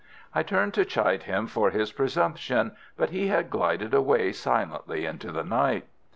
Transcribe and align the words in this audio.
I 0.33 0.41
turned 0.41 0.73
to 0.73 0.83
chide 0.83 1.21
him 1.25 1.45
for 1.45 1.69
his 1.69 1.91
presumption, 1.91 2.75
but 2.97 3.11
he 3.11 3.27
had 3.27 3.51
glided 3.51 3.93
away 3.93 4.31
silently 4.31 5.05
into 5.05 5.31
the 5.31 5.43
night. 5.43 5.85